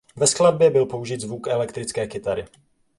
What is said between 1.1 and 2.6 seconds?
zvuk elektrické kytary.